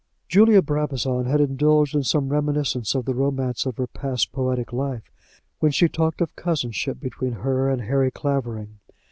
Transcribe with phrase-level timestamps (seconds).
[0.27, 5.11] Julia Brabazon had indulged in some reminiscence of the romance of her past poetic life
[5.59, 8.79] when she talked of cousinship between her and Harry Clavering.